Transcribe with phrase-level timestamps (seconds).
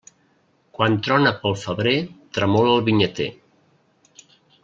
[0.77, 1.93] Quan trona pel febrer
[2.39, 3.31] tremola el vinyater.